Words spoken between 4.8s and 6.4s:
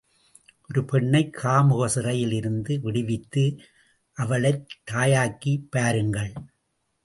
தாயாக்கிப் பாருங்கள்.